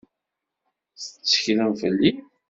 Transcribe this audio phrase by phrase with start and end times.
[1.01, 2.11] Tetteklem fell-i?